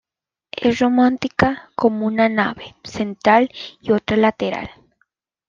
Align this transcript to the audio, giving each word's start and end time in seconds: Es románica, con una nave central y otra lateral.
Es 0.53 0.79
románica, 0.79 1.69
con 1.75 2.01
una 2.01 2.27
nave 2.27 2.75
central 2.83 3.51
y 3.81 3.91
otra 3.91 4.17
lateral. 4.17 4.71